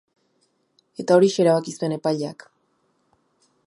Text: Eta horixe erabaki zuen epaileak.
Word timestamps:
Eta 1.03 1.19
horixe 1.19 1.45
erabaki 1.45 1.77
zuen 1.77 1.97
epaileak. 1.99 2.51